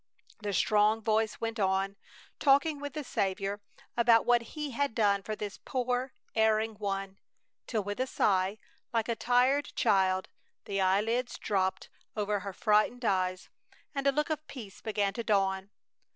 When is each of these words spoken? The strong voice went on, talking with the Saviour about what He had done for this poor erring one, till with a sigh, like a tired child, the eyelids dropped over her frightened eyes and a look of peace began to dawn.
The 0.39 0.51
strong 0.51 0.99
voice 1.03 1.39
went 1.39 1.59
on, 1.59 1.95
talking 2.39 2.79
with 2.79 2.93
the 2.93 3.03
Saviour 3.03 3.61
about 3.95 4.25
what 4.25 4.41
He 4.57 4.71
had 4.71 4.95
done 4.95 5.21
for 5.21 5.35
this 5.35 5.59
poor 5.63 6.15
erring 6.33 6.73
one, 6.79 7.19
till 7.67 7.83
with 7.83 7.99
a 7.99 8.07
sigh, 8.07 8.57
like 8.91 9.07
a 9.07 9.15
tired 9.15 9.65
child, 9.75 10.27
the 10.65 10.81
eyelids 10.81 11.37
dropped 11.37 11.87
over 12.17 12.39
her 12.39 12.51
frightened 12.51 13.05
eyes 13.05 13.49
and 13.93 14.07
a 14.07 14.11
look 14.11 14.31
of 14.31 14.47
peace 14.47 14.81
began 14.81 15.13
to 15.13 15.23
dawn. 15.23 15.69